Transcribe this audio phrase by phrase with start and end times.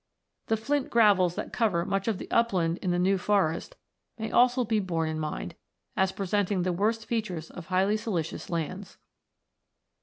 [0.47, 3.75] The flint gravels tha't cover much of the upland in the New Forest
[4.17, 5.53] may also be borne in mind,
[5.95, 8.97] as presenting the worst features of highly siliceous lands.